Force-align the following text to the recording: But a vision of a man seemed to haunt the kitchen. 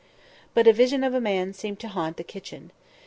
But 0.55 0.65
a 0.65 0.73
vision 0.73 1.03
of 1.03 1.13
a 1.13 1.21
man 1.21 1.53
seemed 1.53 1.79
to 1.81 1.87
haunt 1.87 2.17
the 2.17 2.23
kitchen. 2.23 2.71